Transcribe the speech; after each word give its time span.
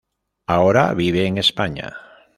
Ahora 0.47 0.95
vive 0.95 1.27
en 1.27 1.37
España. 1.37 1.93